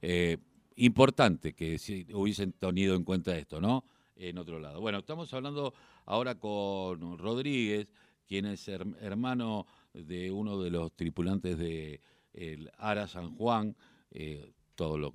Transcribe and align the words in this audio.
eh, 0.00 0.38
importante 0.76 1.54
que 1.54 1.76
hubiesen 2.12 2.52
tenido 2.52 2.94
en 2.94 3.04
cuenta 3.04 3.36
esto, 3.36 3.60
¿no? 3.60 3.84
En 4.16 4.38
otro 4.38 4.58
lado. 4.58 4.80
Bueno, 4.80 4.98
estamos 4.98 5.32
hablando 5.34 5.74
ahora 6.06 6.36
con 6.36 7.18
Rodríguez, 7.18 7.88
quien 8.26 8.46
es 8.46 8.68
hermano 8.68 9.66
de 9.92 10.30
uno 10.30 10.60
de 10.60 10.70
los 10.70 10.92
tripulantes 10.92 11.58
de 11.58 12.00
el 12.32 12.70
Ara 12.78 13.08
San 13.08 13.34
Juan, 13.36 13.76
eh, 14.10 14.52
todos 14.74 15.12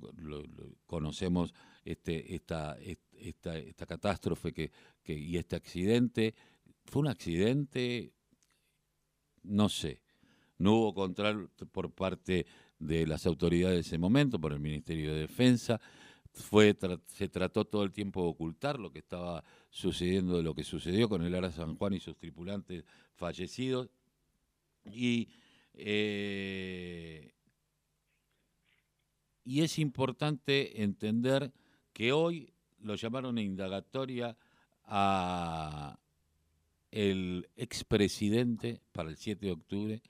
conocemos 0.86 1.54
este, 1.84 2.34
esta, 2.34 2.76
esta, 2.78 3.56
esta 3.56 3.86
catástrofe 3.86 4.52
que, 4.52 4.70
y 5.06 5.36
este 5.38 5.56
accidente. 5.56 6.34
¿Fue 6.84 7.00
un 7.00 7.08
accidente? 7.08 8.12
No 9.42 9.68
sé. 9.70 10.02
No 10.58 10.74
hubo 10.74 10.94
control 10.94 11.50
por 11.72 11.92
parte 11.92 12.46
de 12.86 13.06
las 13.06 13.26
autoridades 13.26 13.76
de 13.76 13.80
ese 13.80 13.98
momento, 13.98 14.40
por 14.40 14.52
el 14.52 14.60
Ministerio 14.60 15.14
de 15.14 15.20
Defensa. 15.20 15.80
Fue, 16.32 16.76
se 17.06 17.28
trató 17.28 17.64
todo 17.64 17.84
el 17.84 17.92
tiempo 17.92 18.22
de 18.22 18.28
ocultar 18.28 18.78
lo 18.78 18.90
que 18.90 18.98
estaba 18.98 19.44
sucediendo, 19.70 20.36
de 20.36 20.42
lo 20.42 20.54
que 20.54 20.64
sucedió 20.64 21.08
con 21.08 21.22
el 21.22 21.34
Ara 21.34 21.52
San 21.52 21.76
Juan 21.76 21.94
y 21.94 22.00
sus 22.00 22.16
tripulantes 22.16 22.84
fallecidos. 23.14 23.88
Y 24.84 25.28
eh, 25.74 27.34
y 29.44 29.60
es 29.60 29.78
importante 29.78 30.82
entender 30.82 31.52
que 31.92 32.12
hoy 32.12 32.52
lo 32.80 32.94
llamaron 32.94 33.36
a 33.36 33.42
indagatoria 33.42 34.36
a 34.84 35.98
el 36.90 37.48
expresidente 37.56 38.80
para 38.92 39.10
el 39.10 39.16
7 39.16 39.46
de 39.46 39.52
octubre, 39.52 40.02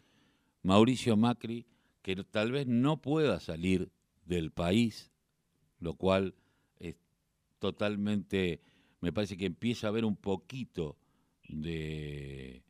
Mauricio 0.62 1.16
Macri, 1.16 1.66
que 2.04 2.14
tal 2.22 2.52
vez 2.52 2.66
no 2.66 2.98
pueda 2.98 3.40
salir 3.40 3.90
del 4.26 4.52
país, 4.52 5.10
lo 5.80 5.94
cual 5.94 6.34
es 6.78 6.96
totalmente, 7.58 8.60
me 9.00 9.10
parece 9.10 9.38
que 9.38 9.46
empieza 9.46 9.86
a 9.86 9.90
haber 9.90 10.04
un 10.04 10.14
poquito 10.14 10.98
de, 11.48 12.62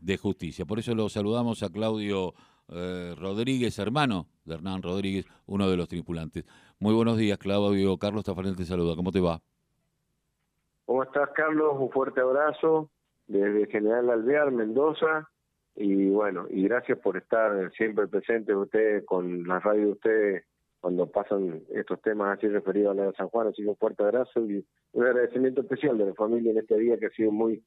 de 0.00 0.16
justicia. 0.16 0.64
Por 0.66 0.80
eso 0.80 0.96
lo 0.96 1.08
saludamos 1.08 1.62
a 1.62 1.70
Claudio 1.70 2.34
eh, 2.68 3.14
Rodríguez, 3.16 3.78
hermano 3.78 4.26
de 4.44 4.54
Hernán 4.54 4.82
Rodríguez, 4.82 5.26
uno 5.46 5.70
de 5.70 5.76
los 5.76 5.86
tripulantes. 5.86 6.44
Muy 6.80 6.92
buenos 6.92 7.18
días, 7.18 7.38
Claudio. 7.38 7.96
Carlos 7.98 8.24
Tafarel 8.24 8.56
te 8.56 8.64
saluda. 8.64 8.96
¿Cómo 8.96 9.12
te 9.12 9.20
va? 9.20 9.40
¿Cómo 10.86 11.04
estás, 11.04 11.30
Carlos? 11.36 11.76
Un 11.78 11.90
fuerte 11.90 12.20
abrazo 12.20 12.90
desde 13.28 13.68
General 13.68 14.10
Alvear, 14.10 14.50
Mendoza. 14.50 15.30
Y 15.82 16.10
bueno, 16.10 16.46
y 16.50 16.64
gracias 16.64 16.98
por 16.98 17.16
estar 17.16 17.72
siempre 17.72 18.06
presente 18.06 18.54
usted 18.54 19.02
con 19.06 19.48
la 19.48 19.60
radio 19.60 19.86
de 19.86 19.92
ustedes 19.92 20.44
cuando 20.78 21.06
pasan 21.06 21.62
estos 21.70 22.02
temas 22.02 22.36
así 22.36 22.48
referidos 22.48 22.90
a 22.90 22.94
la 23.00 23.06
de 23.06 23.12
San 23.14 23.28
Juan. 23.28 23.48
Así 23.48 23.62
que 23.62 23.68
un 23.70 23.76
fuerte 23.76 24.02
abrazo 24.02 24.44
y 24.44 24.62
un 24.92 25.06
agradecimiento 25.06 25.62
especial 25.62 25.96
de 25.96 26.04
la 26.04 26.14
familia 26.14 26.52
en 26.52 26.58
este 26.58 26.76
día 26.76 26.98
que 26.98 27.06
ha 27.06 27.10
sido 27.12 27.32
muy 27.32 27.64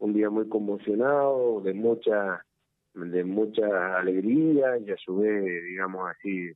un 0.00 0.12
día 0.12 0.28
muy 0.28 0.46
conmocionado, 0.50 1.62
de 1.62 1.72
mucha 1.72 2.44
de 2.92 3.24
mucha 3.24 3.96
alegría 3.96 4.76
y 4.76 4.90
a 4.90 4.96
su 4.98 5.20
vez, 5.20 5.42
digamos 5.64 6.10
así, 6.10 6.50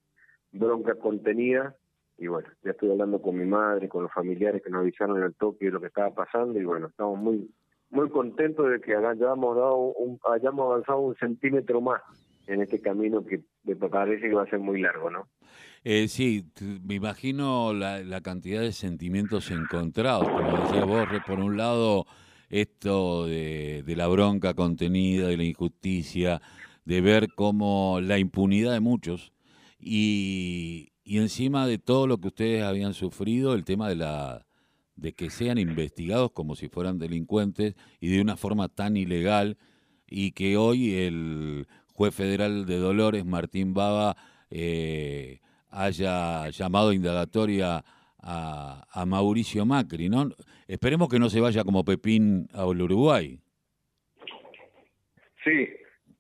bronca 0.52 0.96
contenida. 0.96 1.74
Y 2.18 2.26
bueno, 2.26 2.50
ya 2.62 2.72
estoy 2.72 2.90
hablando 2.90 3.22
con 3.22 3.38
mi 3.38 3.46
madre, 3.46 3.88
con 3.88 4.02
los 4.02 4.12
familiares 4.12 4.62
que 4.62 4.68
nos 4.68 4.82
avisaron 4.82 5.22
el 5.22 5.34
toque 5.34 5.64
de 5.64 5.70
lo 5.70 5.80
que 5.80 5.86
estaba 5.86 6.12
pasando 6.12 6.60
y 6.60 6.64
bueno, 6.66 6.88
estamos 6.88 7.18
muy 7.18 7.50
muy 7.90 8.08
contentos 8.10 8.70
de 8.70 8.80
que 8.80 8.94
hayamos, 8.94 9.56
dado 9.56 9.76
un, 9.76 10.18
hayamos 10.32 10.66
avanzado 10.66 11.00
un 11.00 11.16
centímetro 11.16 11.80
más 11.80 12.00
en 12.46 12.62
este 12.62 12.80
camino 12.80 13.24
que 13.24 13.42
me 13.64 13.76
parece 13.76 14.28
que 14.28 14.34
va 14.34 14.42
a 14.42 14.50
ser 14.50 14.58
muy 14.58 14.80
largo, 14.80 15.10
¿no? 15.10 15.28
Eh, 15.82 16.08
sí, 16.08 16.44
me 16.84 16.94
imagino 16.94 17.72
la, 17.72 18.00
la 18.00 18.20
cantidad 18.20 18.60
de 18.60 18.72
sentimientos 18.72 19.50
encontrados, 19.50 20.28
como 20.28 20.58
decía 20.58 20.84
vos, 20.84 21.08
por 21.26 21.40
un 21.40 21.56
lado 21.56 22.06
esto 22.50 23.26
de, 23.26 23.82
la 23.86 24.08
bronca 24.08 24.54
contenida, 24.54 25.28
de 25.28 25.36
la 25.36 25.44
injusticia, 25.44 26.42
de 26.84 27.00
ver 27.00 27.28
cómo 27.34 28.00
la 28.02 28.18
impunidad 28.18 28.72
de 28.72 28.80
muchos 28.80 29.32
y, 29.78 30.92
y 31.04 31.18
encima 31.18 31.66
de 31.66 31.78
todo 31.78 32.06
lo 32.06 32.18
que 32.18 32.28
ustedes 32.28 32.62
habían 32.62 32.92
sufrido, 32.92 33.54
el 33.54 33.64
tema 33.64 33.88
de 33.88 33.96
la 33.96 34.46
de 35.00 35.12
que 35.12 35.30
sean 35.30 35.58
investigados 35.58 36.30
como 36.32 36.54
si 36.54 36.68
fueran 36.68 36.98
delincuentes 36.98 37.74
y 38.00 38.08
de 38.08 38.20
una 38.20 38.36
forma 38.36 38.68
tan 38.68 38.96
ilegal 38.96 39.56
y 40.06 40.32
que 40.32 40.56
hoy 40.56 40.94
el 40.94 41.66
juez 41.94 42.14
federal 42.14 42.66
de 42.66 42.76
Dolores, 42.76 43.24
Martín 43.24 43.72
Baba, 43.72 44.16
eh, 44.50 45.40
haya 45.70 46.48
llamado 46.50 46.92
indagatoria 46.92 47.82
a, 48.22 49.04
Mauricio 49.06 49.64
Macri, 49.64 50.08
¿no? 50.10 50.28
Esperemos 50.68 51.08
que 51.08 51.18
no 51.18 51.30
se 51.30 51.40
vaya 51.40 51.64
como 51.64 51.84
Pepín 51.84 52.48
al 52.52 52.82
Uruguay. 52.82 53.40
Sí, 55.42 55.68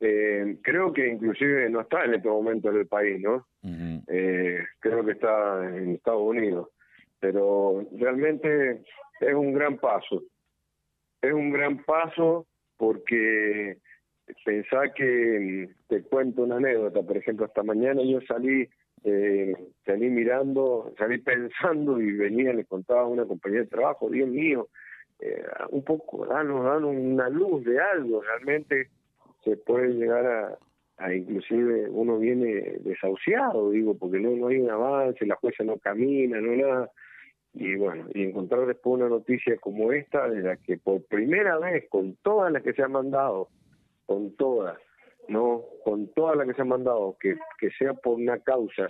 eh, 0.00 0.56
creo 0.62 0.92
que 0.94 1.08
inclusive 1.08 1.68
no 1.68 1.82
está 1.82 2.04
en 2.04 2.14
este 2.14 2.28
momento 2.28 2.70
en 2.70 2.76
el 2.78 2.86
país, 2.86 3.20
¿no? 3.20 3.46
Eh, 3.62 4.60
creo 4.78 5.04
que 5.04 5.12
está 5.12 5.66
en 5.76 5.96
Estados 5.96 6.22
Unidos, 6.22 6.68
pero 7.20 7.86
realmente 7.92 8.82
es 9.20 9.34
un 9.34 9.52
gran 9.52 9.78
paso. 9.78 10.22
Es 11.22 11.32
un 11.32 11.50
gran 11.50 11.84
paso 11.84 12.46
porque 12.76 13.76
pensá 14.44 14.92
que, 14.94 15.68
te 15.88 16.02
cuento 16.04 16.42
una 16.42 16.56
anécdota, 16.56 17.02
por 17.02 17.16
ejemplo, 17.16 17.46
esta 17.46 17.62
mañana 17.62 18.02
yo 18.02 18.20
salí 18.22 18.68
eh, 19.02 19.54
salí 19.86 20.10
mirando, 20.10 20.92
salí 20.98 21.18
pensando 21.18 22.00
y 22.00 22.12
venía, 22.12 22.52
le 22.52 22.66
contaba 22.66 23.02
a 23.02 23.06
una 23.06 23.24
compañía 23.24 23.60
de 23.60 23.66
trabajo, 23.66 24.10
Dios 24.10 24.28
mío, 24.28 24.68
eh, 25.20 25.42
un 25.70 25.82
poco, 25.84 26.26
danos, 26.26 26.64
danos 26.64 26.94
una 26.94 27.28
luz 27.30 27.64
de 27.64 27.80
algo, 27.80 28.20
realmente 28.20 28.88
se 29.42 29.56
puede 29.56 29.88
llegar 29.94 30.26
a, 30.26 30.58
a 30.98 31.14
inclusive 31.14 31.88
uno 31.88 32.18
viene 32.18 32.78
desahuciado, 32.80 33.70
digo, 33.70 33.96
porque 33.96 34.20
no, 34.20 34.30
no 34.36 34.48
hay 34.48 34.58
un 34.58 34.70
avance, 34.70 35.24
la 35.24 35.36
jueza 35.36 35.64
no 35.64 35.78
camina, 35.78 36.40
no 36.40 36.54
nada. 36.54 36.90
Y 37.52 37.74
bueno, 37.76 38.06
y 38.14 38.24
encontrar 38.24 38.66
después 38.66 39.00
una 39.00 39.08
noticia 39.08 39.56
como 39.56 39.92
esta, 39.92 40.28
de 40.28 40.42
la 40.42 40.56
que 40.56 40.78
por 40.78 41.02
primera 41.04 41.58
vez, 41.58 41.88
con 41.88 42.16
todas 42.22 42.52
las 42.52 42.62
que 42.62 42.72
se 42.72 42.82
han 42.82 42.92
mandado, 42.92 43.48
con 44.06 44.36
todas, 44.36 44.78
no 45.28 45.64
con 45.84 46.12
toda 46.12 46.36
la 46.36 46.46
que 46.46 46.54
se 46.54 46.62
ha 46.62 46.64
mandado, 46.64 47.16
que, 47.20 47.36
que 47.58 47.70
sea 47.72 47.94
por 47.94 48.14
una 48.14 48.38
causa 48.38 48.88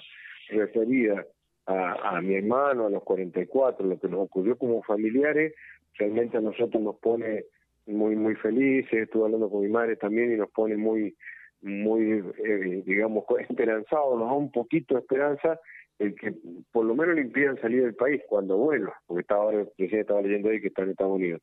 referida 0.50 1.24
a, 1.66 2.16
a 2.16 2.20
mi 2.20 2.34
hermano, 2.34 2.86
a 2.86 2.90
los 2.90 3.02
44, 3.02 3.86
lo 3.86 3.98
que 3.98 4.08
nos 4.08 4.20
ocurrió 4.20 4.58
como 4.58 4.82
familiares, 4.82 5.54
realmente 5.94 6.36
a 6.36 6.40
nosotros 6.40 6.82
nos 6.82 6.96
pone 6.96 7.44
muy 7.86 8.16
muy 8.16 8.34
felices, 8.36 8.92
estuve 8.92 9.24
hablando 9.24 9.50
con 9.50 9.62
mi 9.62 9.68
madre 9.68 9.96
también 9.96 10.32
y 10.32 10.36
nos 10.36 10.50
pone 10.50 10.76
muy 10.76 11.16
muy 11.62 12.24
eh, 12.44 12.82
digamos 12.86 13.24
esperanzados, 13.38 14.18
nos 14.18 14.28
da 14.28 14.34
un 14.34 14.50
poquito 14.50 14.94
de 14.94 15.00
esperanza 15.00 15.60
el 16.00 16.16
que 16.16 16.34
por 16.72 16.84
lo 16.84 16.96
menos 16.96 17.14
le 17.14 17.22
impidan 17.22 17.60
salir 17.60 17.84
del 17.84 17.94
país 17.94 18.20
cuando 18.28 18.56
vuelva, 18.56 19.00
porque 19.06 19.20
estaba 19.20 19.52
recién 19.52 20.00
estaba 20.00 20.22
leyendo 20.22 20.48
ahí 20.48 20.60
que 20.60 20.68
está 20.68 20.82
en 20.82 20.90
Estados 20.90 21.14
Unidos. 21.14 21.40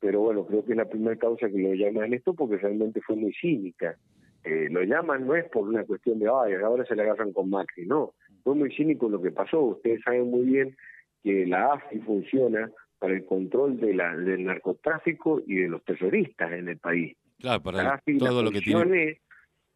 Pero 0.00 0.20
bueno, 0.20 0.44
creo 0.46 0.64
que 0.64 0.72
es 0.72 0.76
la 0.76 0.88
primera 0.88 1.16
causa 1.16 1.48
que 1.48 1.58
lo 1.58 1.74
llaman 1.74 2.12
esto 2.12 2.34
porque 2.34 2.56
realmente 2.56 3.00
fue 3.02 3.14
muy 3.14 3.32
cínica 3.34 3.96
eh, 4.42 4.68
lo 4.70 4.82
llaman 4.82 5.26
no 5.26 5.34
es 5.34 5.44
por 5.50 5.68
una 5.68 5.84
cuestión 5.84 6.18
de, 6.18 6.26
ay, 6.26 6.54
ahora 6.54 6.84
se 6.86 6.96
le 6.96 7.02
agarran 7.02 7.32
con 7.32 7.50
Macri, 7.50 7.86
no. 7.86 8.14
Fue 8.42 8.54
muy 8.54 8.74
cínico 8.74 9.08
lo 9.08 9.20
que 9.20 9.30
pasó. 9.30 9.60
Ustedes 9.60 10.00
saben 10.02 10.30
muy 10.30 10.46
bien 10.46 10.76
que 11.22 11.46
la 11.46 11.74
AFI 11.74 11.98
funciona 12.00 12.70
para 12.98 13.14
el 13.14 13.26
control 13.26 13.78
de 13.78 13.94
la, 13.94 14.16
del 14.16 14.44
narcotráfico 14.44 15.42
y 15.46 15.56
de 15.56 15.68
los 15.68 15.84
terroristas 15.84 16.52
en 16.52 16.68
el 16.68 16.78
país. 16.78 17.16
Claro, 17.38 17.62
para 17.62 17.82
la 17.82 17.94
AFI 17.94 18.18
todo 18.18 18.42
lo 18.42 18.50
que 18.50 18.60
tiene. 18.60 19.20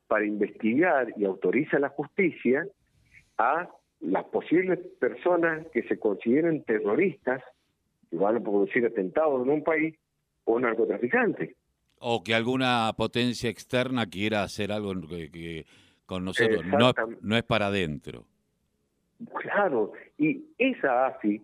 para 0.07 0.25
investigar 0.25 1.09
y 1.17 1.25
autoriza 1.25 1.77
a 1.77 1.81
la 1.81 1.89
justicia 1.91 2.67
a 3.37 3.69
las 4.01 4.25
posibles 4.25 4.79
personas 4.99 5.67
que 5.73 5.83
se 5.85 5.99
consideren 5.99 6.63
terroristas, 6.65 7.43
que 8.11 8.17
van 8.17 8.37
a 8.37 8.41
producir 8.41 8.85
atentados 8.87 9.43
en 9.43 9.51
un 9.51 9.65
país, 9.65 9.97
o 10.45 10.61
narcotraficantes 10.61 11.57
o 12.07 12.23
que 12.23 12.35
alguna 12.35 12.93
potencia 12.99 13.49
externa 13.49 14.05
quiera 14.05 14.43
hacer 14.43 14.71
algo 14.73 14.93
que, 15.09 15.65
con 16.05 16.23
nosotros. 16.23 16.63
No, 16.67 16.93
no 17.23 17.37
es 17.37 17.45
para 17.45 17.69
adentro. 17.69 18.27
Claro, 19.41 19.93
y 20.19 20.45
esa 20.59 21.07
AFI 21.07 21.41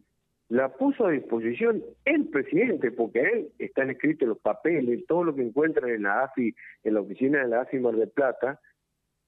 la 0.50 0.68
puso 0.68 1.06
a 1.06 1.12
disposición 1.12 1.82
el 2.04 2.26
presidente, 2.26 2.90
porque 2.90 3.20
él 3.20 3.48
está 3.58 3.84
escrito 3.84 4.26
en 4.26 4.30
los 4.30 4.38
papeles, 4.38 5.06
todo 5.06 5.24
lo 5.24 5.34
que 5.34 5.42
encuentran 5.42 5.88
en 5.88 6.02
la 6.02 6.24
AFI, 6.24 6.54
en 6.84 6.94
la 6.94 7.00
oficina 7.00 7.40
de 7.40 7.48
la 7.48 7.62
AFI 7.62 7.78
Mar 7.78 7.96
del 7.96 8.10
Plata, 8.10 8.60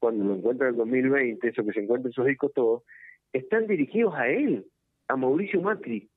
cuando 0.01 0.25
lo 0.25 0.35
encuentran 0.35 0.69
en 0.69 0.75
el 0.75 0.79
2020, 0.81 1.49
eso 1.49 1.65
que 1.65 1.73
se 1.73 1.81
encuentra 1.81 2.09
en 2.09 2.13
esos 2.13 2.27
discos 2.27 2.53
todos, 2.53 2.83
están 3.33 3.67
dirigidos 3.67 4.15
a 4.15 4.29
él, 4.29 4.67
a 5.09 5.17
Mauricio 5.17 5.61
Macri. 5.61 6.09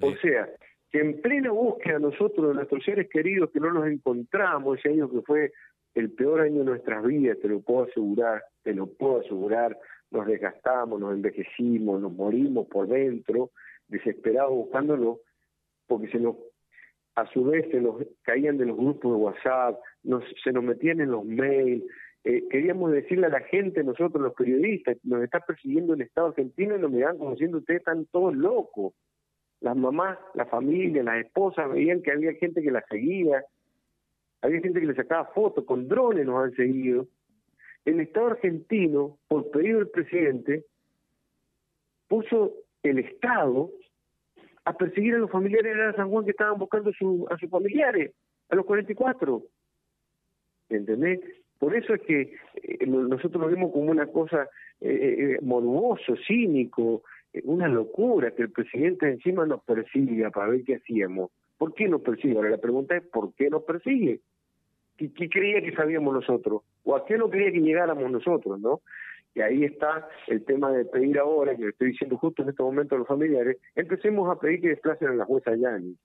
O 0.00 0.14
sea, 0.16 0.48
que 0.90 1.00
en 1.00 1.20
plena 1.20 1.50
búsqueda 1.50 1.98
nosotros 1.98 2.48
de 2.48 2.54
nuestros 2.54 2.84
seres 2.84 3.08
queridos 3.08 3.50
que 3.50 3.60
no 3.60 3.72
nos 3.72 3.86
encontramos, 3.86 4.78
ese 4.78 4.90
año 4.90 5.10
que 5.10 5.22
fue 5.22 5.52
el 5.94 6.10
peor 6.12 6.40
año 6.40 6.60
de 6.60 6.64
nuestras 6.64 7.04
vidas, 7.04 7.38
te 7.40 7.48
lo 7.48 7.60
puedo 7.60 7.84
asegurar, 7.84 8.42
te 8.62 8.74
lo 8.74 8.86
puedo 8.86 9.20
asegurar, 9.20 9.76
nos 10.10 10.26
desgastamos, 10.26 11.00
nos 11.00 11.14
envejecimos, 11.14 12.00
nos 12.00 12.12
morimos 12.12 12.66
por 12.66 12.88
dentro, 12.88 13.50
desesperados 13.88 14.52
buscándolo, 14.52 15.20
porque 15.86 16.08
se 16.08 16.18
nos, 16.18 16.36
a 17.14 17.26
su 17.32 17.44
vez 17.44 17.70
se 17.70 17.80
nos 17.80 18.02
caían 18.22 18.58
de 18.58 18.66
los 18.66 18.76
grupos 18.76 19.12
de 19.12 19.18
WhatsApp, 19.18 19.80
nos, 20.02 20.24
se 20.42 20.52
nos 20.52 20.64
metían 20.64 21.00
en 21.00 21.10
los 21.10 21.24
mails, 21.24 21.84
eh, 22.24 22.46
queríamos 22.50 22.92
decirle 22.92 23.26
a 23.26 23.30
la 23.30 23.40
gente, 23.40 23.82
nosotros 23.82 24.22
los 24.22 24.34
periodistas, 24.34 24.96
nos 25.02 25.22
está 25.22 25.40
persiguiendo 25.40 25.94
el 25.94 26.02
Estado 26.02 26.28
argentino 26.28 26.76
y 26.76 26.80
nos 26.80 26.90
miran 26.90 27.18
como 27.18 27.32
diciendo 27.32 27.58
ustedes 27.58 27.80
están 27.80 28.06
todos 28.06 28.34
locos. 28.34 28.94
Las 29.60 29.76
mamás, 29.76 30.18
la 30.34 30.46
familia, 30.46 31.02
las 31.02 31.24
esposas 31.24 31.70
veían 31.70 32.02
que 32.02 32.12
había 32.12 32.32
gente 32.34 32.62
que 32.62 32.70
la 32.70 32.84
seguía, 32.88 33.44
había 34.40 34.60
gente 34.60 34.80
que 34.80 34.86
le 34.86 34.94
sacaba 34.94 35.32
fotos, 35.32 35.64
con 35.64 35.88
drones 35.88 36.26
nos 36.26 36.44
han 36.44 36.54
seguido. 36.54 37.08
El 37.84 38.00
Estado 38.00 38.28
argentino, 38.28 39.18
por 39.26 39.50
pedido 39.50 39.78
del 39.78 39.90
presidente, 39.90 40.64
puso 42.06 42.52
el 42.84 43.00
Estado 43.00 43.70
a 44.64 44.76
perseguir 44.76 45.14
a 45.14 45.18
los 45.18 45.30
familiares 45.30 45.76
de 45.76 45.92
San 45.94 46.08
Juan 46.08 46.24
que 46.24 46.30
estaban 46.30 46.58
buscando 46.58 46.90
a 46.90 47.38
sus 47.38 47.50
familiares, 47.50 48.12
a 48.48 48.54
los 48.54 48.64
44. 48.64 49.42
¿Entendés? 50.68 51.20
Por 51.62 51.76
eso 51.76 51.94
es 51.94 52.02
que 52.02 52.34
eh, 52.54 52.86
nosotros 52.88 53.40
lo 53.40 53.46
vemos 53.46 53.70
como 53.70 53.92
una 53.92 54.08
cosa 54.08 54.48
eh, 54.80 55.36
eh 55.36 55.38
morboso, 55.42 56.16
cínico, 56.26 57.04
una 57.44 57.68
locura 57.68 58.32
que 58.32 58.42
el 58.42 58.50
presidente 58.50 59.08
encima 59.08 59.46
nos 59.46 59.62
persiga 59.62 60.32
para 60.32 60.48
ver 60.48 60.64
qué 60.64 60.74
hacíamos. 60.74 61.30
¿Por 61.58 61.72
qué 61.74 61.88
nos 61.88 62.00
persigue? 62.00 62.34
Ahora 62.34 62.50
la 62.50 62.58
pregunta 62.58 62.96
es 62.96 63.04
¿por 63.04 63.32
qué 63.34 63.48
nos 63.48 63.62
persigue? 63.62 64.18
¿Qué, 64.96 65.28
creía 65.30 65.62
que 65.62 65.72
sabíamos 65.76 66.12
nosotros? 66.12 66.62
¿O 66.82 66.96
a 66.96 67.06
qué 67.06 67.16
no 67.16 67.30
quería 67.30 67.52
que 67.52 67.60
llegáramos 67.60 68.10
nosotros? 68.10 68.58
no 68.60 68.80
Y 69.36 69.40
ahí 69.40 69.62
está 69.62 70.08
el 70.26 70.44
tema 70.44 70.72
de 70.72 70.84
pedir 70.84 71.16
ahora, 71.20 71.54
que 71.54 71.62
le 71.62 71.68
estoy 71.68 71.90
diciendo 71.92 72.16
justo 72.16 72.42
en 72.42 72.48
este 72.48 72.62
momento 72.64 72.96
a 72.96 72.98
los 72.98 73.06
familiares, 73.06 73.58
empecemos 73.76 74.28
a 74.28 74.40
pedir 74.40 74.62
que 74.62 74.70
desplacen 74.70 75.10
a 75.10 75.14
la 75.14 75.26
jueza 75.26 75.54
Yani, 75.54 75.96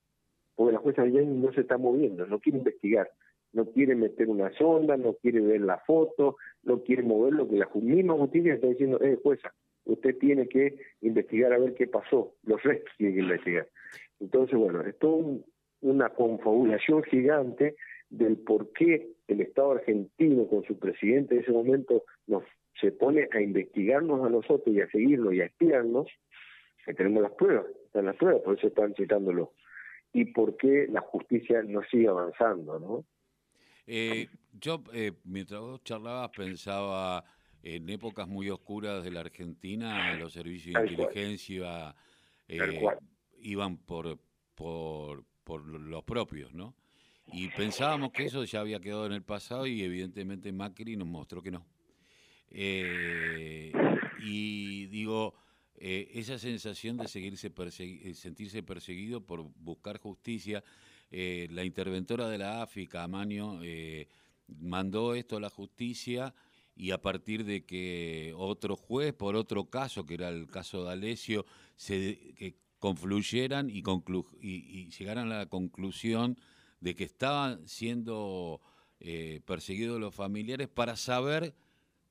porque 0.55 0.73
la 0.73 0.79
jueza 0.79 1.03
Yani 1.03 1.41
no 1.41 1.51
se 1.51 1.61
está 1.61 1.79
moviendo, 1.79 2.27
no 2.27 2.37
quiere 2.37 2.59
investigar 2.59 3.09
no 3.57 3.65
quiere 3.65 3.95
meter 3.95 4.29
una 4.29 4.51
sonda, 4.53 4.95
no 4.97 5.13
quiere 5.15 5.41
ver 5.41 5.61
la 5.61 5.79
foto, 5.79 6.37
no 6.61 6.83
quiere 6.83 7.01
mover 7.01 7.33
lo 7.33 7.49
que 7.49 7.55
la 7.55 7.67
misma 7.73 8.13
justicia 8.13 8.53
está 8.53 8.67
diciendo, 8.67 9.01
eh, 9.01 9.17
jueza, 9.23 9.51
usted 9.85 10.15
tiene 10.19 10.47
que 10.47 10.79
investigar 11.01 11.53
a 11.53 11.57
ver 11.57 11.73
qué 11.73 11.87
pasó, 11.87 12.35
los 12.43 12.61
restos 12.61 12.93
tiene 12.97 13.15
que 13.15 13.21
investigar. 13.21 13.67
Entonces, 14.19 14.59
bueno, 14.59 14.81
es 14.81 14.95
toda 14.99 15.39
una 15.81 16.09
confabulación 16.09 17.01
gigante 17.01 17.75
del 18.11 18.37
por 18.37 18.71
qué 18.73 19.09
el 19.27 19.41
Estado 19.41 19.71
argentino 19.71 20.47
con 20.47 20.63
su 20.65 20.77
presidente 20.77 21.33
en 21.33 21.41
ese 21.41 21.51
momento 21.51 22.03
nos 22.27 22.43
se 22.79 22.91
pone 22.91 23.27
a 23.31 23.41
investigarnos 23.41 24.23
a 24.23 24.29
nosotros 24.29 24.67
y 24.67 24.81
a 24.81 24.89
seguirnos 24.91 25.33
y 25.33 25.41
a 25.41 25.45
espiarnos, 25.45 26.07
que 26.85 26.93
tenemos 26.93 27.23
las 27.23 27.31
pruebas, 27.31 27.65
están 27.85 28.05
las 28.05 28.15
pruebas, 28.17 28.43
por 28.43 28.55
eso 28.55 28.67
están 28.67 28.93
citándolo, 28.93 29.53
y 30.13 30.25
por 30.25 30.57
qué 30.57 30.85
la 30.87 31.01
justicia 31.01 31.63
no 31.63 31.81
sigue 31.89 32.07
avanzando, 32.07 32.77
¿no? 32.79 33.03
Eh, 33.87 34.27
yo, 34.51 34.83
eh, 34.93 35.13
mientras 35.23 35.61
vos 35.61 35.81
charlabas, 35.83 36.29
pensaba 36.35 37.23
en 37.63 37.89
épocas 37.89 38.27
muy 38.27 38.49
oscuras 38.49 39.03
de 39.03 39.11
la 39.11 39.21
Argentina, 39.21 40.13
los 40.15 40.33
servicios 40.33 40.81
de 40.81 40.91
inteligencia 40.91 41.95
eh, 42.47 42.81
iban 43.39 43.77
por, 43.77 44.19
por, 44.55 45.25
por 45.43 45.65
los 45.65 46.03
propios, 46.03 46.53
¿no? 46.53 46.75
Y 47.33 47.49
pensábamos 47.49 48.11
que 48.11 48.25
eso 48.25 48.43
ya 48.45 48.61
había 48.61 48.79
quedado 48.79 49.05
en 49.05 49.11
el 49.11 49.23
pasado 49.23 49.67
y 49.67 49.81
evidentemente 49.81 50.51
Macri 50.51 50.95
nos 50.95 51.07
mostró 51.07 51.41
que 51.41 51.51
no. 51.51 51.65
Eh, 52.49 53.73
y 54.19 54.85
digo, 54.85 55.35
eh, 55.75 56.09
esa 56.13 56.39
sensación 56.39 56.97
de 56.97 57.07
seguirse 57.07 57.51
sentirse 58.13 58.63
perseguido 58.63 59.21
por 59.25 59.43
buscar 59.43 59.99
justicia 59.99 60.63
eh, 61.09 61.47
la 61.51 61.63
interventora 61.63 62.27
de 62.27 62.37
la 62.37 62.61
AFI, 62.61 62.89
Amaño, 62.93 63.59
eh, 63.63 64.07
mandó 64.47 65.15
esto 65.15 65.37
a 65.37 65.39
la 65.39 65.49
justicia 65.49 66.33
y 66.75 66.91
a 66.91 67.01
partir 67.01 67.45
de 67.45 67.65
que 67.65 68.33
otro 68.37 68.75
juez, 68.75 69.13
por 69.13 69.35
otro 69.35 69.69
caso, 69.69 70.05
que 70.05 70.15
era 70.15 70.29
el 70.29 70.47
caso 70.47 70.83
de 70.83 70.91
Alesio, 70.91 71.45
se 71.75 72.55
confluyeran 72.79 73.69
y, 73.69 73.83
y, 74.41 74.89
llegaran 74.89 75.31
a 75.31 75.39
la 75.39 75.45
conclusión 75.47 76.37
de 76.81 76.95
que 76.95 77.05
estaban 77.05 77.67
siendo 77.67 78.61
eh, 78.99 79.41
perseguidos 79.45 79.99
los 79.99 80.13
familiares 80.13 80.67
para 80.67 80.95
saber 80.95 81.55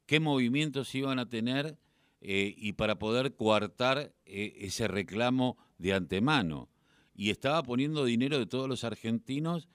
qué 0.06 0.20
movimientos 0.20 0.94
iban 0.94 1.18
a 1.18 1.28
tener 1.28 1.78
y 2.18 2.72
para 2.72 2.98
poder 2.98 3.36
coartar 3.36 4.12
ese 4.24 4.88
reclamo 4.88 5.58
de 5.78 5.92
antemano 5.92 6.68
y 7.16 7.30
estaba 7.30 7.62
poniendo 7.62 8.04
dinero 8.04 8.38
de 8.38 8.46
todos 8.46 8.68
los 8.68 8.84
argentinos 8.84 9.68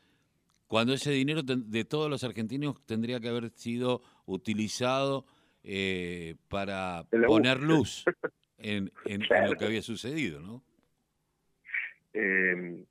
cuando 0.68 0.94
ese 0.94 1.12
dinero 1.12 1.42
de 1.44 1.84
todos 1.84 2.10
los 2.10 2.24
argentinos 2.24 2.82
tendría 2.86 3.20
que 3.20 3.28
haber 3.28 3.50
sido 3.50 4.02
utilizado 4.26 5.26
eh, 5.66 6.36
para 6.48 7.04
poner 7.28 7.60
luz 7.60 8.06
en, 8.58 8.90
lo 9.50 9.56
que 9.58 9.66
había 9.66 9.82
sucedido, 9.82 10.40
¿no? 10.40 10.64
Eh, 12.14 12.86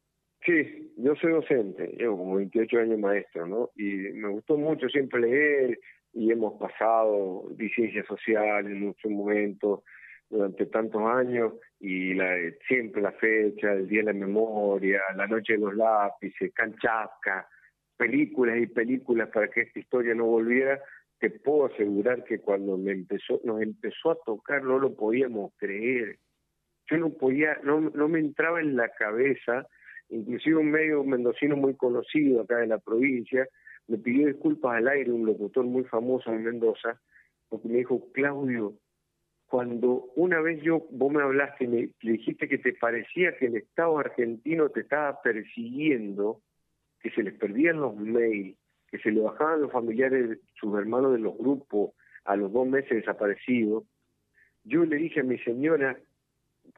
sí, 0.45 0.93
yo 0.99 1.15
soy 1.17 1.33
docente, 1.33 1.87
llevo 1.99 2.19
como 2.19 2.37
28 2.37 2.81
años 2.81 2.99
maestro, 2.99 3.47
¿no? 3.47 3.71
Y 3.77 3.95
me 4.13 4.29
gustó 4.29 4.59
mucho 4.59 4.89
siempre 4.89 5.21
leer 5.23 5.81
y 6.13 6.31
hemos 6.31 6.61
pasado 6.61 7.49
ciencias 7.75 8.07
sociales 8.07 8.73
en 8.73 8.89
muchos 8.89 9.11
momentos 9.11 9.81
durante 10.29 10.67
tantos 10.67 11.03
años 11.03 11.55
y 11.81 12.13
la, 12.13 12.37
siempre 12.69 13.01
la 13.01 13.13
fecha, 13.13 13.73
el 13.73 13.89
Día 13.89 14.01
de 14.01 14.13
la 14.13 14.13
Memoria, 14.13 15.01
la 15.17 15.27
Noche 15.27 15.55
de 15.55 15.61
los 15.61 15.75
Lápices, 15.75 16.53
Canchasca, 16.53 17.49
películas 17.97 18.59
y 18.59 18.67
películas 18.67 19.31
para 19.31 19.49
que 19.49 19.63
esta 19.63 19.79
historia 19.79 20.15
no 20.15 20.27
volviera, 20.27 20.79
te 21.19 21.31
puedo 21.31 21.67
asegurar 21.67 22.25
que 22.25 22.41
cuando 22.41 22.77
me 22.77 22.93
empezó, 22.93 23.41
nos 23.45 23.63
empezó 23.63 24.11
a 24.11 24.19
tocar 24.25 24.63
no 24.63 24.79
lo 24.79 24.95
podíamos 24.95 25.53
creer. 25.57 26.19
Yo 26.91 26.99
no 26.99 27.11
podía, 27.11 27.59
no, 27.63 27.81
no 27.81 28.09
me 28.09 28.19
entraba 28.19 28.61
en 28.61 28.77
la 28.77 28.91
cabeza, 28.91 29.67
inclusive 30.11 30.57
un 30.57 30.71
medio 30.71 31.03
mendocino 31.05 31.57
muy 31.57 31.77
conocido 31.77 32.43
acá 32.43 32.63
en 32.63 32.71
la 32.71 32.79
provincia, 32.79 33.49
me 33.87 33.99
pidió 33.99 34.27
disculpas 34.27 34.77
al 34.77 34.89
aire, 34.89 35.11
un 35.11 35.27
locutor 35.27 35.65
muy 35.65 35.85
famoso 35.85 36.31
en 36.33 36.45
Mendoza, 36.45 37.01
porque 37.49 37.69
me 37.69 37.79
dijo, 37.79 38.11
Claudio, 38.13 38.75
cuando 39.51 40.07
una 40.15 40.41
vez 40.41 40.63
yo, 40.63 40.87
vos 40.93 41.13
me 41.13 41.23
hablaste 41.23 41.65
y 41.65 41.67
me 41.67 41.91
dijiste 42.01 42.49
que 42.49 42.59
te 42.59 42.73
parecía 42.73 43.37
que 43.37 43.47
el 43.47 43.57
Estado 43.57 43.99
argentino 43.99 44.69
te 44.69 44.83
estaba 44.83 45.21
persiguiendo, 45.23 46.41
que 47.01 47.11
se 47.11 47.25
les 47.25 47.35
perdían 47.35 47.81
los 47.81 47.97
mails, 47.97 48.57
que 48.87 48.99
se 48.99 49.11
le 49.11 49.21
bajaban 49.21 49.63
los 49.63 49.73
familiares, 49.73 50.39
sus 50.55 50.79
hermanos 50.79 51.15
de 51.15 51.19
los 51.19 51.37
grupos 51.37 51.91
a 52.25 52.37
los 52.37 52.53
dos 52.53 52.69
meses 52.69 52.91
desaparecidos, 52.91 53.83
yo 54.63 54.85
le 54.85 54.97
dije 54.97 55.19
a 55.19 55.25
mi 55.25 55.37
señora, 55.39 55.99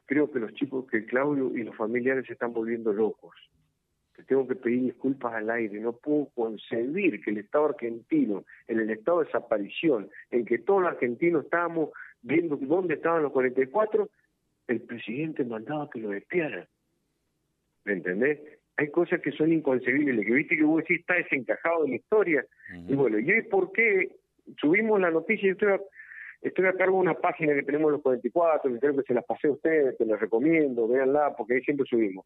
creo 0.07 0.31
que 0.31 0.39
los 0.39 0.51
chicos, 0.55 0.87
que 0.89 1.05
Claudio 1.05 1.55
y 1.55 1.61
los 1.61 1.75
familiares 1.75 2.25
se 2.25 2.33
están 2.33 2.53
volviendo 2.53 2.91
locos. 2.91 3.35
Te 4.15 4.23
tengo 4.23 4.47
que 4.47 4.55
pedir 4.55 4.81
disculpas 4.85 5.35
al 5.35 5.51
aire. 5.51 5.79
No 5.79 5.93
puedo 5.93 6.29
concebir 6.33 7.23
que 7.23 7.29
el 7.29 7.37
Estado 7.37 7.65
argentino, 7.65 8.45
en 8.67 8.79
el 8.79 8.89
estado 8.89 9.19
de 9.19 9.25
desaparición, 9.25 10.09
en 10.31 10.45
que 10.45 10.57
todos 10.57 10.81
los 10.81 10.91
argentinos 10.91 11.45
estábamos 11.45 11.89
viendo 12.23 12.57
dónde 12.57 12.95
estaban 12.95 13.21
los 13.21 13.31
44, 13.31 14.09
el 14.67 14.81
presidente 14.81 15.43
mandaba 15.43 15.89
que 15.89 15.99
lo 15.99 16.13
espiaran. 16.13 16.67
¿Me 17.85 17.93
entendés? 17.93 18.39
Hay 18.77 18.89
cosas 18.89 19.21
que 19.21 19.31
son 19.33 19.51
inconcebibles, 19.53 20.25
que 20.25 20.33
viste 20.33 20.57
que 20.57 20.63
vos 20.63 20.81
decís 20.81 21.01
está 21.01 21.15
desencajado 21.15 21.83
de 21.83 21.89
la 21.89 21.95
historia. 21.95 22.45
Y 22.87 22.95
bueno, 22.95 23.19
¿y 23.19 23.31
hoy 23.31 23.43
por 23.43 23.71
qué 23.71 24.15
subimos 24.59 24.99
la 24.99 25.11
noticia? 25.11 25.51
Estoy 25.51 25.73
a, 25.73 25.81
estoy 26.41 26.65
a 26.65 26.73
cargo 26.73 26.95
de 26.95 27.01
una 27.01 27.13
página 27.13 27.53
que 27.53 27.63
tenemos 27.63 27.91
los 27.91 28.01
44, 28.01 28.73
que 28.73 28.79
creo 28.79 28.95
que 28.95 29.03
se 29.03 29.13
las 29.13 29.25
pasé 29.25 29.47
a 29.49 29.51
ustedes, 29.51 29.97
te 29.97 30.05
las 30.05 30.19
recomiendo, 30.19 30.87
véanla, 30.87 31.35
porque 31.37 31.55
ahí 31.55 31.61
siempre 31.61 31.85
subimos. 31.87 32.25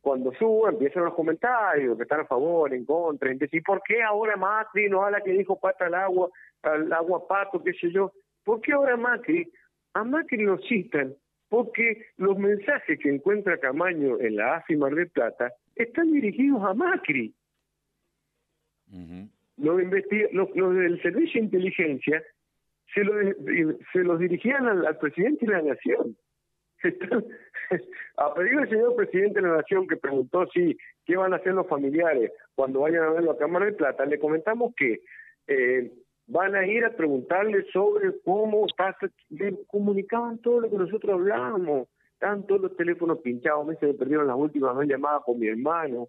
Cuando 0.00 0.32
subo, 0.32 0.68
empiezan 0.68 1.04
los 1.04 1.14
comentarios, 1.14 1.96
que 1.96 2.02
están 2.04 2.20
a 2.20 2.24
favor, 2.26 2.72
en 2.72 2.84
contra, 2.84 3.32
y 3.32 3.60
¿por 3.60 3.82
qué 3.82 4.02
ahora 4.02 4.36
Macri 4.36 4.88
no 4.88 5.04
habla 5.04 5.20
que 5.20 5.30
dijo 5.30 5.60
pata 5.60 5.86
al 5.86 5.94
agua, 5.94 6.30
al 6.62 6.92
agua 6.92 7.26
pato, 7.28 7.62
qué 7.62 7.72
sé 7.74 7.90
yo? 7.92 8.12
¿Por 8.44 8.60
qué 8.60 8.72
ahora 8.72 8.96
Macri? 8.96 9.50
A 9.94 10.04
Macri 10.04 10.42
lo 10.42 10.58
citan 10.58 11.14
porque 11.48 12.06
los 12.16 12.38
mensajes 12.38 12.98
que 12.98 13.10
encuentra 13.10 13.58
Camaño 13.58 14.18
en 14.20 14.36
la 14.36 14.56
AFI 14.56 14.76
Mar 14.76 14.94
del 14.94 15.10
Plata 15.10 15.52
están 15.76 16.10
dirigidos 16.10 16.62
a 16.64 16.72
Macri. 16.72 17.34
los, 19.58 19.82
los, 20.32 20.74
del 20.74 21.02
Servicio 21.02 21.40
de 21.40 21.44
Inteligencia 21.44 22.22
se, 22.94 23.02
se 23.92 23.98
los 23.98 24.18
dirigían 24.18 24.66
al, 24.66 24.98
presidente 24.98 25.44
de 25.44 25.52
la 25.52 25.62
Nación. 25.62 26.16
a 28.16 28.34
pedido 28.34 28.60
del 28.60 28.70
señor 28.70 28.96
presidente 28.96 29.40
de 29.40 29.46
la 29.46 29.56
Nación 29.58 29.86
que 29.86 29.96
preguntó 29.96 30.46
si 30.48 30.76
qué 31.04 31.16
van 31.16 31.34
a 31.34 31.36
hacer 31.36 31.52
los 31.52 31.68
familiares 31.68 32.32
cuando 32.54 32.80
vayan 32.80 33.04
a 33.04 33.10
verlo 33.10 33.30
a 33.30 33.38
Cámara 33.38 33.66
de 33.66 33.72
Plata, 33.74 34.06
le 34.06 34.18
comentamos 34.18 34.74
que 34.74 35.00
eh, 35.46 35.92
van 36.32 36.56
a 36.56 36.66
ir 36.66 36.82
a 36.82 36.96
preguntarle 36.96 37.62
sobre 37.74 38.10
cómo 38.24 38.66
pasa, 38.74 39.10
comunicaban 39.66 40.38
todo 40.38 40.60
lo 40.60 40.70
que 40.70 40.78
nosotros 40.78 41.12
hablábamos, 41.12 41.88
todos 42.48 42.62
los 42.62 42.76
teléfonos 42.76 43.18
pinchados, 43.18 43.66
me 43.66 43.76
se 43.76 43.92
perdieron 43.92 44.26
las 44.26 44.36
últimas 44.36 44.74
dos 44.74 44.86
llamadas 44.86 45.22
con 45.26 45.38
mi 45.38 45.48
hermano, 45.48 46.08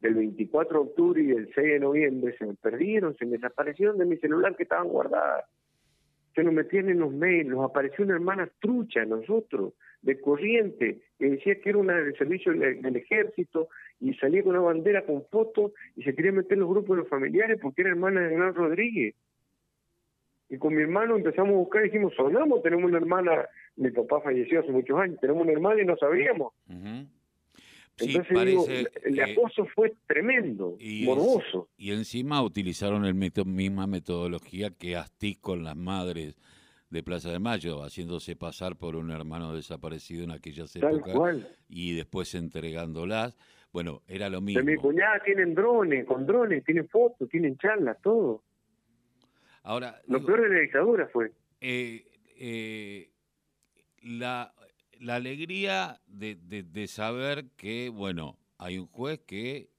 del 0.00 0.14
24 0.14 0.72
de 0.72 0.88
octubre 0.90 1.22
y 1.22 1.26
del 1.26 1.50
6 1.54 1.66
de 1.66 1.78
noviembre, 1.78 2.36
se 2.36 2.44
me 2.44 2.54
perdieron, 2.54 3.16
se 3.16 3.24
me 3.24 3.32
desaparecieron 3.32 3.96
de 3.96 4.04
mi 4.04 4.18
celular 4.18 4.54
que 4.56 4.64
estaban 4.64 4.88
guardadas, 4.88 5.46
se 6.34 6.42
nos 6.42 6.52
metían 6.52 6.90
en 6.90 6.98
los 6.98 7.12
mails, 7.12 7.48
nos 7.48 7.64
apareció 7.64 8.04
una 8.04 8.14
hermana 8.14 8.50
trucha 8.60 9.06
nosotros, 9.06 9.72
de 10.02 10.20
corriente, 10.20 11.00
que 11.18 11.30
decía 11.30 11.60
que 11.60 11.70
era 11.70 11.78
una 11.78 11.94
del 11.94 12.16
servicio 12.18 12.52
del, 12.52 12.96
ejército 12.96 13.68
y 14.00 14.12
salía 14.14 14.42
con 14.42 14.50
una 14.50 14.60
bandera 14.60 15.06
con 15.06 15.24
fotos 15.30 15.72
y 15.96 16.02
se 16.02 16.14
quería 16.14 16.32
meter 16.32 16.54
en 16.54 16.60
los 16.60 16.68
grupos 16.68 16.96
de 16.96 17.02
los 17.02 17.08
familiares 17.08 17.58
porque 17.62 17.82
era 17.82 17.90
hermana 17.90 18.20
de 18.20 18.34
Hernán 18.34 18.54
Rodríguez. 18.54 19.14
Y 20.52 20.58
con 20.58 20.74
mi 20.74 20.82
hermano 20.82 21.16
empezamos 21.16 21.54
a 21.54 21.56
buscar 21.56 21.80
y 21.80 21.84
dijimos, 21.86 22.12
sonamos, 22.14 22.62
tenemos 22.62 22.84
una 22.84 22.98
hermana, 22.98 23.48
mi 23.76 23.90
papá 23.90 24.20
falleció 24.20 24.60
hace 24.60 24.70
muchos 24.70 25.00
años, 25.00 25.18
tenemos 25.18 25.44
una 25.44 25.52
hermana 25.52 25.80
y 25.80 25.86
no 25.86 25.96
sabíamos. 25.96 26.52
Entonces 27.98 28.44
digo, 28.44 28.66
el 29.02 29.20
acoso 29.20 29.64
fue 29.74 29.94
tremendo, 30.06 30.76
morboso. 31.06 31.70
y 31.78 31.92
encima 31.92 32.42
utilizaron 32.42 33.06
el 33.06 33.14
misma 33.14 33.86
metodología 33.86 34.68
que 34.68 34.94
Asti 34.94 35.36
con 35.36 35.64
las 35.64 35.74
madres 35.74 36.38
de 36.90 37.02
Plaza 37.02 37.30
de 37.30 37.38
Mayo, 37.38 37.82
haciéndose 37.82 38.36
pasar 38.36 38.76
por 38.76 38.94
un 38.94 39.10
hermano 39.10 39.54
desaparecido 39.54 40.22
en 40.24 40.32
aquellas 40.32 40.76
épocas 40.76 41.38
y 41.70 41.94
después 41.94 42.34
entregándolas. 42.34 43.38
Bueno, 43.72 44.02
era 44.06 44.28
lo 44.28 44.42
mismo. 44.42 44.62
mi 44.62 44.76
cuñada 44.76 45.18
tienen 45.24 45.54
drones, 45.54 46.04
con 46.04 46.26
drones, 46.26 46.62
tienen 46.62 46.86
fotos, 46.88 47.26
tienen 47.30 47.56
charlas, 47.56 47.96
todo. 48.02 48.42
Ahora, 49.62 50.00
lo 50.06 50.24
peor 50.24 50.42
de 50.42 50.48
la 50.48 50.60
dictadura 50.60 51.08
fue. 51.08 51.32
Eh, 51.60 52.04
eh, 52.36 53.10
la, 54.02 54.54
la 54.98 55.16
alegría 55.16 56.00
de, 56.06 56.36
de, 56.36 56.88
saber 56.88 57.50
que, 57.56 57.88
bueno, 57.88 58.38
hay 58.58 58.78
un 58.78 58.86
juez 58.86 59.20
que 59.20 59.70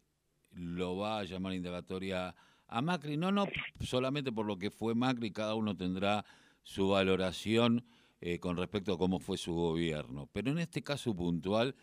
lo 0.51 0.97
va 0.97 1.19
a 1.19 1.23
llamar 1.23 1.53
indagatoria 1.53 2.35
a 2.67 2.81
Macri, 2.81 3.17
no, 3.17 3.31
no 3.31 3.45
solamente 3.81 4.31
por 4.31 4.45
lo 4.45 4.57
que 4.57 4.71
fue 4.71 4.95
Macri, 4.95 5.31
cada 5.31 5.55
uno 5.55 5.75
tendrá 5.75 6.25
su 6.63 6.89
valoración 6.89 7.85
eh, 8.21 8.39
con 8.39 8.55
respecto 8.55 8.93
a 8.93 8.97
cómo 8.97 9.19
fue 9.19 9.37
su 9.37 9.53
gobierno. 9.53 10.29
Pero 10.31 10.51
en 10.51 10.59
este 10.59 10.81
caso 10.81 11.13
puntual 11.15 11.75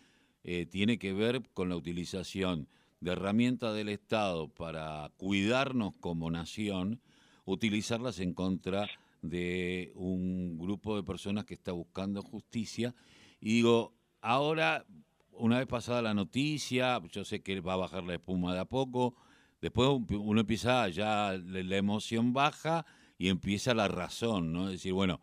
eh, 0.43 0.65
tiene 0.65 0.97
que 0.97 1.13
ver 1.13 1.43
con 1.53 1.69
la 1.69 1.75
utilización 1.75 2.67
de 2.99 3.11
herramientas 3.11 3.75
del 3.75 3.89
Estado 3.89 4.47
para 4.47 5.11
cuidarnos 5.17 5.93
como 5.99 6.31
nación, 6.31 7.01
utilizarlas 7.45 8.19
en 8.19 8.33
contra 8.33 8.87
de 9.21 9.91
un 9.95 10.57
grupo 10.57 10.95
de 10.95 11.03
personas 11.03 11.45
que 11.45 11.53
está 11.53 11.71
buscando 11.71 12.21
justicia. 12.21 12.95
Y 13.39 13.53
digo, 13.55 13.93
ahora, 14.21 14.85
una 15.33 15.59
vez 15.59 15.67
pasada 15.67 16.01
la 16.01 16.13
noticia, 16.13 17.01
yo 17.11 17.23
sé 17.23 17.41
que 17.41 17.59
va 17.61 17.73
a 17.73 17.77
bajar 17.77 18.03
la 18.03 18.15
espuma 18.15 18.53
de 18.53 18.59
a 18.59 18.65
poco, 18.65 19.15
después 19.61 19.89
uno 20.09 20.41
empieza, 20.41 20.87
ya 20.89 21.33
la 21.33 21.77
emoción 21.77 22.33
baja 22.33 22.85
y 23.17 23.29
empieza 23.29 23.73
la 23.73 23.87
razón, 23.87 24.51
¿no? 24.51 24.65
Es 24.65 24.73
decir, 24.73 24.93
bueno, 24.93 25.21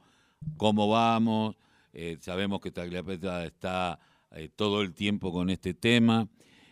¿cómo 0.56 0.88
vamos? 0.88 1.56
Eh, 1.92 2.18
sabemos 2.20 2.60
que 2.60 2.70
Tagliapeta 2.70 3.44
está 3.44 3.98
eh, 4.30 4.48
todo 4.54 4.82
el 4.82 4.94
tiempo 4.94 5.32
con 5.32 5.50
este 5.50 5.74
tema, 5.74 6.28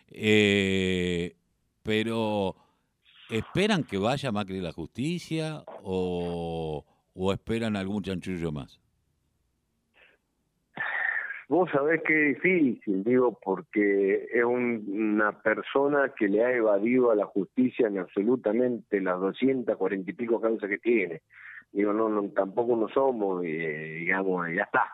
eh, 0.09 1.37
pero 1.83 2.57
¿esperan 3.31 3.85
que 3.85 3.99
vaya 3.99 4.33
Macri 4.33 4.59
a 4.59 4.63
la 4.63 4.73
justicia 4.73 5.65
o, 5.83 6.85
o 7.15 7.33
esperan 7.33 7.77
algún 7.77 8.03
chanchullo 8.03 8.53
más? 8.53 8.81
Vos 11.49 11.71
sabés 11.71 12.03
es 12.09 12.43
difícil, 12.43 13.05
digo, 13.05 13.39
porque 13.41 14.27
es 14.33 14.45
una 14.45 15.31
persona 15.43 16.13
que 16.19 16.27
le 16.27 16.45
ha 16.45 16.53
evadido 16.53 17.13
a 17.13 17.15
la 17.15 17.27
justicia 17.27 17.87
en 17.87 17.99
absolutamente 17.99 19.01
las 19.01 19.21
240 19.21 20.11
y 20.11 20.15
pico 20.15 20.41
causas 20.41 20.69
que 20.69 20.79
tiene. 20.79 21.23
Digo, 21.71 21.93
no, 21.93 22.09
no 22.09 22.29
tampoco 22.31 22.75
no 22.75 22.89
somos, 22.89 23.45
eh, 23.45 23.97
digamos, 24.01 24.49
ya 24.57 24.65
está. 24.65 24.87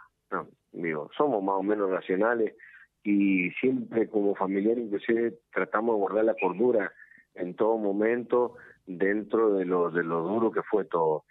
Digo, 0.72 1.10
somos 1.16 1.42
más 1.42 1.54
o 1.54 1.62
menos 1.62 1.90
racionales 1.90 2.54
y 3.02 3.50
siempre 3.52 4.08
como 4.08 4.34
familiar 4.34 4.78
inclusive 4.78 5.38
tratamos 5.52 5.94
de 5.94 6.00
guardar 6.00 6.24
la 6.26 6.34
cordura 6.34 6.92
en 7.34 7.54
todo 7.54 7.76
momento 7.78 8.54
dentro 8.86 9.54
de 9.54 9.64
lo, 9.64 9.90
de 9.90 10.02
lo 10.02 10.22
duro 10.22 10.50
que 10.50 10.62
fue 10.62 10.84
todo. 10.84 11.24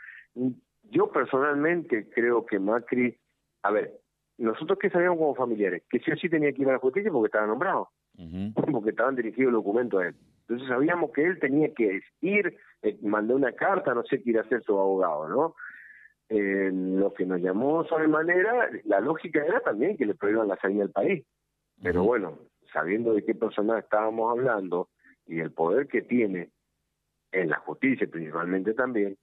Yo 0.89 1.12
personalmente 1.12 2.10
creo 2.10 2.46
que 2.46 2.60
Macri, 2.60 3.17
a 3.63 3.72
ver, 3.72 4.00
nosotros 4.38 4.79
que 4.79 4.89
sabíamos 4.89 5.20
como 5.20 5.36
familiares, 5.36 5.84
que 5.89 6.00
sí 6.00 6.12
o 6.12 6.15
sí 6.15 6.29
tenía 6.29 6.51
que 6.51 6.63
ir 6.63 6.70
a 6.70 6.74
la 6.74 6.79
justicia 6.79 7.12
porque 7.12 7.27
estaba 7.27 7.48
nombrado, 7.48 7.89
porque 8.74 8.89
estaban 8.89 9.15
dirigidos 9.15 9.53
los 9.53 9.63
documentos 9.63 10.01
a 10.01 10.08
él. 10.08 10.15
Entonces 10.41 10.67
sabíamos 10.67 11.12
que 11.12 11.24
él 11.24 11.39
tenía 11.39 11.74
que 11.74 12.01
ir, 12.22 12.58
eh, 12.81 12.98
mandó 13.01 13.36
una 13.36 13.53
carta, 13.53 13.93
no 13.93 14.03
sé 14.03 14.22
qué 14.22 14.31
ir 14.31 14.38
a 14.38 14.41
hacer 14.41 14.63
su 14.63 14.77
abogado, 14.77 15.29
¿no? 15.29 15.55
Eh, 16.27 16.72
lo 16.74 17.13
que 17.13 17.25
nos 17.25 17.39
llamó 17.41 17.86
manera, 18.08 18.70
la 18.86 19.00
lógica 19.00 19.43
era 19.46 19.60
también 19.60 19.98
que 19.98 20.05
le 20.05 20.15
prohíban 20.15 20.48
la 20.48 20.58
salida 20.58 20.84
del 20.84 20.91
país. 20.91 21.25
Pero 21.81 22.03
bueno, 22.03 22.39
sabiendo 22.72 23.13
de 23.13 23.24
qué 23.24 23.36
persona 23.36 23.79
estábamos 23.79 24.31
hablando 24.31 24.89
y 25.28 25.40
el 25.40 25.51
poder 25.51 25.88
que 25.88 26.01
tiene 26.01 26.50
en 27.32 27.50
la 27.50 27.58
justicia 27.60 28.08
principalmente 28.08 28.74
también, 28.74 29.18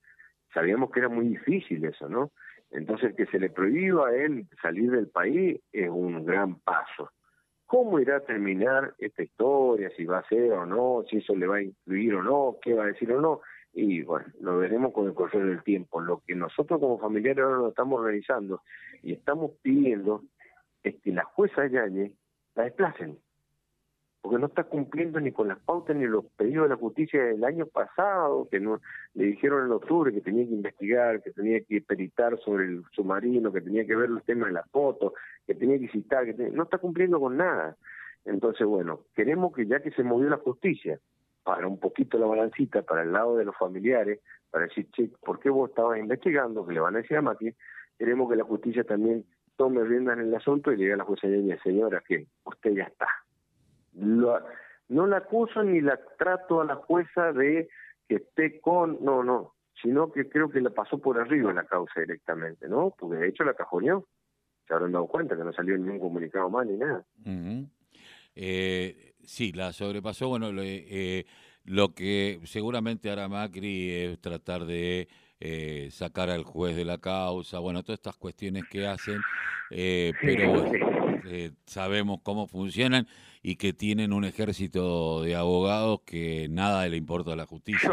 sabíamos 0.53 0.91
que 0.91 0.99
era 0.99 1.09
muy 1.09 1.27
difícil 1.27 1.85
eso, 1.85 2.09
¿no? 2.09 2.31
Entonces, 2.71 3.15
que 3.15 3.25
se 3.27 3.39
le 3.39 3.49
prohíba 3.49 4.09
a 4.09 4.15
él 4.15 4.45
salir 4.61 4.91
del 4.91 5.07
país 5.07 5.59
es 5.71 5.89
un 5.89 6.25
gran 6.25 6.59
paso. 6.59 7.11
¿Cómo 7.65 7.99
irá 7.99 8.17
a 8.17 8.25
terminar 8.25 8.93
esta 8.97 9.23
historia? 9.23 9.91
Si 9.95 10.05
va 10.05 10.19
a 10.19 10.27
ser 10.27 10.51
o 10.53 10.65
no, 10.65 11.03
si 11.09 11.17
eso 11.17 11.35
le 11.35 11.47
va 11.47 11.57
a 11.57 11.61
incluir 11.61 12.15
o 12.15 12.23
no, 12.23 12.57
qué 12.61 12.73
va 12.73 12.83
a 12.83 12.87
decir 12.87 13.11
o 13.11 13.21
no. 13.21 13.41
Y 13.73 14.01
bueno, 14.01 14.25
lo 14.41 14.57
veremos 14.57 14.93
con 14.93 15.07
el 15.07 15.13
correr 15.13 15.45
del 15.45 15.63
tiempo. 15.63 16.01
Lo 16.01 16.21
que 16.25 16.35
nosotros 16.35 16.79
como 16.79 16.99
familiares 16.99 17.43
ahora 17.43 17.57
nos 17.57 17.69
estamos 17.69 18.03
realizando 18.03 18.63
y 19.03 19.13
estamos 19.13 19.51
pidiendo 19.61 20.23
es 20.83 20.95
que 21.01 21.11
la 21.11 21.23
jueza 21.23 21.67
Yañez 21.67 22.13
la 22.55 22.63
desplacen 22.63 23.19
porque 24.29 24.41
no 24.41 24.45
está 24.45 24.65
cumpliendo 24.65 25.19
ni 25.19 25.31
con 25.31 25.47
las 25.47 25.57
pautas 25.57 25.95
ni 25.95 26.05
los 26.05 26.23
pedidos 26.37 26.65
de 26.65 26.69
la 26.69 26.75
justicia 26.75 27.23
del 27.23 27.43
año 27.43 27.65
pasado, 27.65 28.47
que 28.47 28.59
no 28.59 28.79
le 29.15 29.23
dijeron 29.23 29.65
en 29.65 29.71
octubre 29.71 30.13
que 30.13 30.21
tenía 30.21 30.45
que 30.45 30.53
investigar, 30.53 31.23
que 31.23 31.31
tenía 31.31 31.59
que 31.61 31.81
peritar 31.81 32.37
sobre 32.41 32.65
el 32.65 32.83
submarino, 32.91 33.51
que 33.51 33.61
tenía 33.61 33.87
que 33.87 33.95
ver 33.95 34.11
el 34.11 34.21
tema 34.21 34.45
de 34.45 34.53
las 34.53 34.69
fotos, 34.69 35.13
que 35.47 35.55
tenía 35.55 35.79
que 35.79 35.87
citar, 35.87 36.25
que 36.25 36.51
no 36.51 36.61
está 36.61 36.77
cumpliendo 36.77 37.19
con 37.19 37.37
nada. 37.37 37.75
Entonces, 38.23 38.67
bueno, 38.67 38.99
queremos 39.15 39.51
que 39.51 39.65
ya 39.65 39.81
que 39.81 39.89
se 39.89 40.03
movió 40.03 40.29
la 40.29 40.37
justicia, 40.37 40.99
para 41.41 41.65
un 41.65 41.79
poquito 41.79 42.19
la 42.19 42.27
balancita 42.27 42.83
para 42.83 43.01
el 43.01 43.11
lado 43.11 43.35
de 43.35 43.45
los 43.45 43.57
familiares, 43.57 44.19
para 44.51 44.65
decir, 44.65 44.91
che, 44.91 45.09
¿por 45.25 45.39
qué 45.39 45.49
vos 45.49 45.71
estabas 45.71 45.97
investigando? 45.97 46.67
Que 46.67 46.75
le 46.75 46.81
van 46.81 46.93
a 46.93 46.99
decir 46.99 47.17
a 47.17 47.23
Mati, 47.23 47.51
queremos 47.97 48.29
que 48.29 48.35
la 48.35 48.43
justicia 48.43 48.83
también 48.83 49.25
tome 49.55 49.83
riendas 49.83 50.19
en 50.19 50.25
el 50.25 50.35
asunto 50.35 50.71
y 50.71 50.77
le 50.77 50.83
diga 50.83 50.93
a 50.93 50.97
la 50.99 51.03
jueza 51.05 51.27
señora, 51.63 52.03
que 52.07 52.27
usted 52.45 52.75
ya 52.75 52.83
está, 52.83 53.07
no 53.93 55.07
la 55.07 55.17
acuso 55.17 55.63
ni 55.63 55.81
la 55.81 55.99
trato 56.17 56.61
a 56.61 56.65
la 56.65 56.75
jueza 56.75 57.31
de 57.33 57.69
que 58.07 58.15
esté 58.15 58.59
con, 58.59 59.03
no, 59.03 59.23
no, 59.23 59.53
sino 59.81 60.11
que 60.11 60.27
creo 60.27 60.49
que 60.49 60.61
la 60.61 60.71
pasó 60.71 60.97
por 60.97 61.19
arriba 61.19 61.53
la 61.53 61.65
causa 61.65 61.99
directamente, 62.01 62.67
¿no? 62.67 62.93
Porque 62.97 63.17
de 63.17 63.27
hecho 63.29 63.43
la 63.43 63.53
cajoneó. 63.53 64.05
Se 64.67 64.73
habrán 64.73 64.91
dado 64.91 65.07
cuenta 65.07 65.35
que 65.35 65.43
no 65.43 65.51
salió 65.53 65.75
ningún 65.77 65.99
comunicado 65.99 66.49
mal 66.49 66.67
ni 66.67 66.77
nada. 66.77 67.03
eh, 68.35 69.13
sí, 69.23 69.51
la 69.51 69.73
sobrepasó. 69.73 70.29
Bueno, 70.29 70.49
eh, 70.61 71.25
lo 71.65 71.93
que 71.93 72.39
seguramente 72.43 73.09
hará 73.09 73.27
Macri 73.27 73.91
es 73.91 74.21
tratar 74.21 74.65
de 74.65 75.07
eh, 75.39 75.87
sacar 75.91 76.29
al 76.29 76.43
juez 76.43 76.75
de 76.75 76.85
la 76.85 76.97
causa, 76.97 77.59
bueno, 77.59 77.81
todas 77.81 77.99
estas 77.99 78.17
cuestiones 78.17 78.65
que 78.69 78.85
hacen, 78.85 79.21
eh, 79.71 80.11
pero 80.21 80.65
eh, 81.25 81.51
sabemos 81.65 82.19
cómo 82.23 82.47
funcionan 82.47 83.07
y 83.41 83.55
que 83.55 83.73
tienen 83.73 84.13
un 84.13 84.25
ejército 84.25 85.21
de 85.21 85.35
abogados 85.35 86.01
que 86.05 86.47
nada 86.49 86.87
le 86.87 86.97
importa 86.97 87.33
a 87.33 87.35
la 87.35 87.45
justicia. 87.45 87.91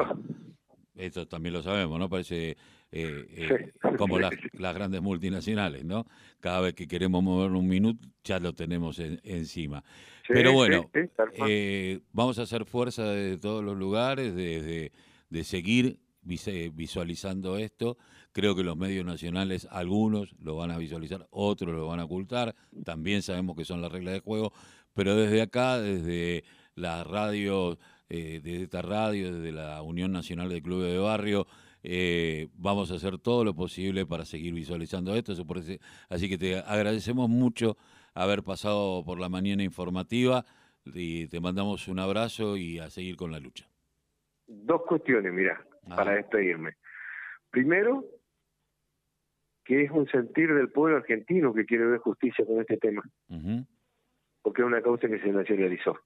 Eso 0.94 1.26
también 1.26 1.52
lo 1.52 1.62
sabemos, 1.62 1.98
¿no? 1.98 2.08
Parece 2.08 2.56
eh, 2.92 3.26
eh, 3.30 3.72
como 3.98 4.18
las, 4.18 4.32
grandes 4.52 5.02
multinacionales, 5.02 5.84
¿no? 5.84 6.06
Cada 6.40 6.60
vez 6.60 6.74
que 6.74 6.86
queremos 6.86 7.22
mover 7.22 7.50
un 7.50 7.68
minuto 7.68 8.08
ya 8.24 8.38
lo 8.38 8.54
tenemos 8.54 8.98
encima. 8.98 9.84
Pero 10.28 10.52
bueno, 10.52 10.90
eh, 11.46 12.00
vamos 12.12 12.38
a 12.38 12.42
hacer 12.42 12.64
fuerza 12.64 13.04
de 13.04 13.38
todos 13.38 13.62
los 13.62 13.76
lugares, 13.76 14.34
de, 14.34 14.90
de 15.28 15.44
seguir 15.44 15.98
visualizando 16.26 17.56
esto. 17.56 17.96
Creo 18.32 18.54
que 18.54 18.64
los 18.64 18.76
medios 18.76 19.04
nacionales, 19.04 19.66
algunos 19.70 20.34
lo 20.40 20.56
van 20.56 20.70
a 20.70 20.78
visualizar, 20.78 21.26
otros 21.30 21.74
lo 21.74 21.86
van 21.86 22.00
a 22.00 22.04
ocultar. 22.04 22.54
También 22.84 23.22
sabemos 23.22 23.56
que 23.56 23.64
son 23.64 23.80
las 23.80 23.92
reglas 23.92 24.14
de 24.14 24.20
juego, 24.20 24.52
pero 24.92 25.14
desde 25.16 25.40
acá, 25.40 25.78
desde 25.78 26.44
la 26.74 27.04
radio, 27.04 27.78
eh, 28.08 28.40
desde 28.42 28.64
esta 28.64 28.82
radio, 28.82 29.32
desde 29.32 29.52
la 29.52 29.80
Unión 29.82 30.12
Nacional 30.12 30.48
de 30.48 30.60
Clubes 30.60 30.92
de 30.92 30.98
Barrio, 30.98 31.46
eh, 31.82 32.48
vamos 32.54 32.90
a 32.90 32.96
hacer 32.96 33.18
todo 33.18 33.44
lo 33.44 33.54
posible 33.54 34.06
para 34.06 34.24
seguir 34.24 34.52
visualizando 34.52 35.14
esto. 35.14 35.32
Así 36.08 36.28
que 36.28 36.36
te 36.36 36.58
agradecemos 36.58 37.28
mucho 37.28 37.76
haber 38.12 38.42
pasado 38.42 39.04
por 39.04 39.20
la 39.20 39.28
mañana 39.28 39.62
informativa 39.62 40.44
y 40.84 41.26
te 41.28 41.40
mandamos 41.40 41.88
un 41.88 41.98
abrazo 41.98 42.56
y 42.56 42.78
a 42.78 42.90
seguir 42.90 43.16
con 43.16 43.30
la 43.30 43.38
lucha. 43.38 43.68
Dos 44.46 44.82
cuestiones, 44.88 45.32
mira, 45.32 45.65
para 45.88 46.12
despedirme. 46.12 46.74
Primero, 47.50 48.04
que 49.64 49.82
es 49.82 49.90
un 49.90 50.06
sentir 50.08 50.54
del 50.54 50.70
pueblo 50.70 50.98
argentino 50.98 51.52
que 51.52 51.66
quiere 51.66 51.86
ver 51.86 51.98
justicia 51.98 52.44
con 52.46 52.60
este 52.60 52.76
tema, 52.76 53.02
porque 54.42 54.62
es 54.62 54.66
una 54.66 54.82
causa 54.82 55.08
que 55.08 55.20
se 55.20 55.32
nacionalizó. 55.32 55.98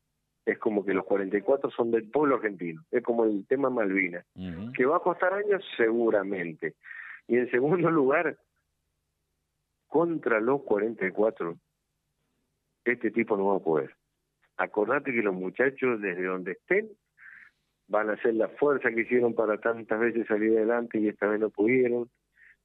Es 0.47 0.59
como 0.59 0.85
que 0.85 0.95
los 0.95 1.05
44 1.05 1.71
son 1.71 1.91
del 1.91 2.11
pueblo 2.11 2.37
argentino, 2.37 2.83
es 2.91 3.03
como 3.03 3.25
el 3.25 3.47
tema 3.47 3.69
Malvinas, 3.69 4.25
que 4.75 4.87
va 4.87 4.97
a 4.97 5.01
costar 5.01 5.35
años 5.35 5.63
seguramente. 5.77 6.75
Y 7.29 7.37
en 7.37 7.51
segundo 7.51 7.91
lugar, 7.91 8.39
contra 9.87 10.41
los 10.41 10.63
44, 10.63 11.57
este 12.85 13.11
tipo 13.11 13.37
no 13.37 13.47
va 13.47 13.57
a 13.57 13.61
poder. 13.61 13.95
Acordate 14.57 15.13
que 15.13 15.23
los 15.23 15.35
muchachos, 15.35 16.01
desde 16.01 16.25
donde 16.25 16.53
estén, 16.53 16.91
van 17.91 18.09
a 18.09 18.13
hacer 18.13 18.35
la 18.35 18.49
fuerza 18.49 18.91
que 18.91 19.01
hicieron 19.03 19.35
para 19.35 19.59
tantas 19.59 19.99
veces 19.99 20.27
salir 20.29 20.57
adelante 20.57 20.99
y 20.99 21.09
esta 21.09 21.27
vez 21.27 21.41
no 21.41 21.51
pudieron 21.51 22.09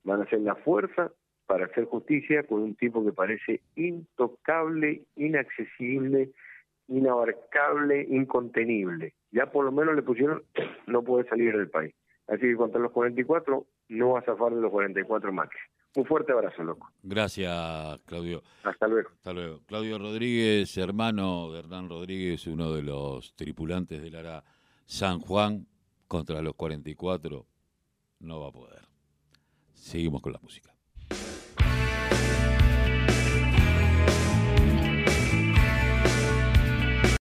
van 0.04 0.22
a 0.22 0.24
hacer 0.24 0.40
la 0.40 0.56
fuerza 0.56 1.12
para 1.48 1.66
hacer 1.66 1.86
justicia 1.86 2.44
con 2.44 2.62
un 2.62 2.76
tipo 2.76 3.04
que 3.04 3.12
parece 3.12 3.62
intocable, 3.76 5.04
inaccesible, 5.16 6.32
inabarcable, 6.88 8.06
incontenible. 8.10 9.14
Ya 9.32 9.52
por 9.52 9.66
lo 9.66 9.72
menos 9.72 9.96
le 9.96 10.04
pusieron, 10.04 10.44
no 10.88 11.04
puede 11.04 11.28
salir 11.28 11.58
del 11.58 11.70
país. 11.70 11.94
Así 12.28 12.42
que 12.42 12.56
contra 12.56 12.80
los 12.80 12.92
44 12.92 13.66
no 13.90 14.10
va 14.12 14.20
a 14.20 14.24
zafar 14.24 14.54
de 14.54 14.62
los 14.62 14.72
44 14.72 15.34
más. 15.34 15.50
Un 15.96 16.06
fuerte 16.06 16.34
abrazo, 16.34 16.64
loco. 16.64 16.92
Gracias, 17.02 18.00
Claudio. 18.06 18.44
Hasta 18.64 18.88
luego. 18.88 19.10
Hasta 19.10 19.34
luego. 19.34 19.62
Claudio 19.66 19.98
Rodríguez, 19.98 20.78
hermano 20.78 21.52
de 21.52 21.60
Hernán 21.60 21.90
Rodríguez, 21.90 22.46
uno 22.48 22.74
de 22.74 22.84
los 22.84 23.34
tripulantes 23.36 24.02
del 24.02 24.16
ARA 24.16 24.44
San 24.86 25.20
Juan, 25.20 25.68
contra 26.08 26.42
los 26.42 26.56
44, 26.56 27.46
no 28.20 28.40
va 28.40 28.48
a 28.50 28.52
poder. 28.52 28.88
Seguimos 29.74 30.22
con 30.22 30.34
la 30.34 30.40
música. 30.40 30.75